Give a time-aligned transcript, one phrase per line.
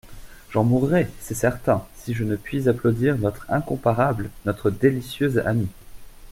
[0.49, 5.69] J'en mourrai, c'est certain, si je ne puis applaudir notre incomparable, notre délicieuse amie.